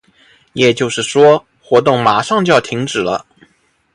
[0.53, 3.23] 也就是说，活动马上就要停止了。